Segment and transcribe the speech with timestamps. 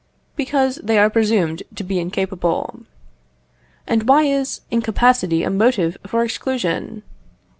[0.35, 2.79] Because they are presumed to be incapable.
[3.85, 7.03] And why is incapacity a motive for exclusion?